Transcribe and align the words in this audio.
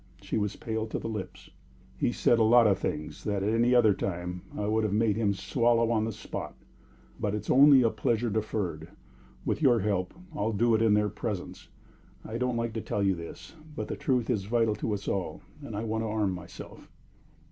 She 0.19 0.39
was 0.39 0.55
pale 0.55 0.87
to 0.87 0.97
the 0.97 1.07
lips. 1.07 1.51
"He 1.95 2.11
said 2.11 2.39
a 2.39 2.43
lot 2.43 2.65
of 2.65 2.79
things 2.79 3.23
that 3.23 3.43
at 3.43 3.53
any 3.53 3.75
other 3.75 3.93
time 3.93 4.41
I 4.57 4.65
would 4.65 4.83
have 4.83 4.91
made 4.93 5.15
him 5.15 5.31
swallow 5.35 5.91
on 5.91 6.05
the 6.05 6.11
spot. 6.11 6.55
But 7.19 7.35
it's 7.35 7.51
only 7.51 7.83
a 7.83 7.91
pleasure 7.91 8.31
deferred. 8.31 8.87
With 9.45 9.61
your 9.61 9.81
help, 9.81 10.15
I'll 10.35 10.53
do 10.53 10.73
it 10.73 10.81
in 10.81 10.95
their 10.95 11.09
presence. 11.09 11.67
I 12.25 12.39
don't 12.39 12.57
like 12.57 12.73
to 12.73 12.81
tell 12.81 13.03
you 13.03 13.13
this, 13.13 13.53
but 13.75 13.87
the 13.89 13.95
truth 13.95 14.31
is 14.31 14.45
vital 14.45 14.73
to 14.77 14.91
us 14.95 15.07
all, 15.07 15.43
and 15.63 15.75
I 15.75 15.83
want 15.83 16.03
to 16.03 16.07
arm 16.07 16.31
myself." 16.33 16.89